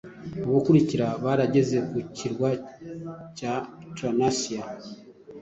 Ubukurikira, 0.47 1.07
barageze 1.23 1.77
ku 1.89 1.97
kirwa 2.17 2.49
ca 3.37 3.53
Thrinacia, 3.95 4.61